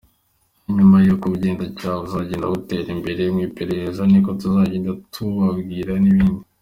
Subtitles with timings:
[0.75, 6.43] Nyuma uko ubugenzacyaha buzagenda butera imbere mu iperereza niko tuzagenda tubabwira n’ibindi.